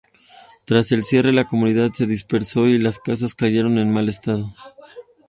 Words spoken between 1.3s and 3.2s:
la comunidad se dispersó y las